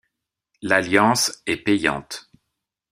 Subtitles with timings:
[0.63, 2.27] L'alliance est payante.